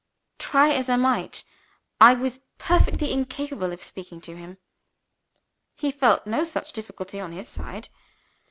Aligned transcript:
Try 0.39 0.71
as 0.73 0.89
I 0.89 0.95
might, 0.95 1.43
I 1.99 2.15
was 2.15 2.39
perfectly 2.57 3.11
incapable 3.13 3.71
of 3.71 3.83
speaking 3.83 4.19
to 4.21 4.35
him. 4.35 4.57
He 5.75 5.91
felt 5.91 6.25
no 6.25 6.43
such 6.43 6.73
difficulty 6.73 7.19
on 7.19 7.33
his 7.33 7.47
side. 7.47 7.87